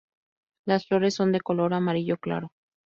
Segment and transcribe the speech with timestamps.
[0.65, 2.51] Las flores son de color amarillo claro.